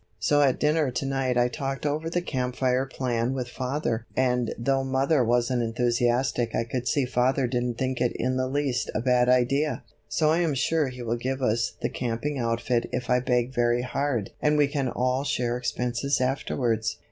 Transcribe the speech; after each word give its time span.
So 0.17 0.41
at 0.41 0.59
dinner 0.59 0.89
to 0.89 1.05
night 1.05 1.37
I 1.37 1.47
talked 1.47 1.85
over 1.85 2.09
the 2.09 2.23
Camp 2.23 2.55
Fire 2.55 2.87
plan 2.87 3.35
with 3.35 3.47
father 3.47 4.07
and 4.17 4.51
though 4.57 4.83
mother 4.83 5.23
wasn't 5.23 5.61
enthusiastic 5.61 6.55
I 6.55 6.63
could 6.63 6.87
see 6.87 7.05
father 7.05 7.45
didn't 7.45 7.77
think 7.77 8.01
it 8.01 8.11
in 8.15 8.35
the 8.35 8.47
least 8.47 8.89
a 8.95 8.99
bad 8.99 9.29
idea, 9.29 9.83
so 10.09 10.31
I 10.31 10.39
am 10.39 10.55
sure 10.55 10.87
he 10.87 11.03
will 11.03 11.17
give 11.17 11.43
us 11.43 11.73
the 11.83 11.89
camping 11.89 12.39
outfit 12.39 12.89
if 12.91 13.11
I 13.11 13.19
beg 13.19 13.53
very 13.53 13.83
hard 13.83 14.31
and 14.41 14.57
we 14.57 14.67
can 14.67 14.89
all 14.89 15.23
share 15.23 15.55
expenses 15.55 16.19
afterwards. 16.19 16.97